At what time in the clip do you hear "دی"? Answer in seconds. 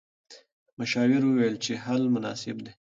2.65-2.71